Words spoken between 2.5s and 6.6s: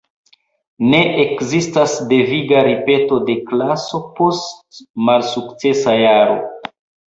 ripeto de klaso post malsukcesa jaro.